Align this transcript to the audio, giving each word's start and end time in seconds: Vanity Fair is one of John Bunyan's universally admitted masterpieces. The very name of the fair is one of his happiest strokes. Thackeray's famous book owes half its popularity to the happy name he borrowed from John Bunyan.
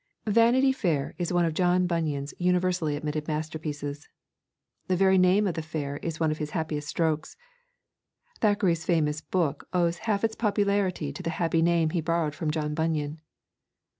Vanity 0.25 0.71
Fair 0.71 1.13
is 1.19 1.31
one 1.31 1.45
of 1.45 1.53
John 1.53 1.85
Bunyan's 1.85 2.33
universally 2.39 2.95
admitted 2.95 3.27
masterpieces. 3.27 4.09
The 4.87 4.95
very 4.97 5.19
name 5.19 5.45
of 5.45 5.53
the 5.53 5.61
fair 5.61 5.97
is 5.97 6.19
one 6.19 6.31
of 6.31 6.39
his 6.39 6.49
happiest 6.57 6.87
strokes. 6.87 7.37
Thackeray's 8.39 8.83
famous 8.83 9.21
book 9.21 9.67
owes 9.73 9.99
half 10.09 10.23
its 10.23 10.33
popularity 10.33 11.13
to 11.13 11.21
the 11.21 11.29
happy 11.29 11.61
name 11.61 11.91
he 11.91 12.01
borrowed 12.01 12.33
from 12.33 12.49
John 12.49 12.73
Bunyan. 12.73 13.21